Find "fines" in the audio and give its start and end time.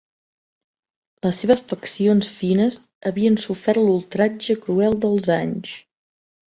2.39-2.81